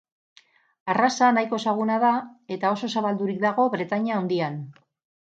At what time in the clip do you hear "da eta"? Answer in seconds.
2.03-2.71